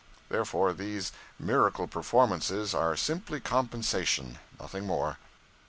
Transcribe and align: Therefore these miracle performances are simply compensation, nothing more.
Therefore 0.29 0.73
these 0.73 1.11
miracle 1.37 1.85
performances 1.87 2.73
are 2.73 2.95
simply 2.97 3.39
compensation, 3.39 4.39
nothing 4.59 4.87
more. 4.87 5.19